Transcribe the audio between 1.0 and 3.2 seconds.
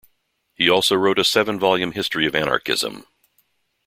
a seven volume history of anarchism.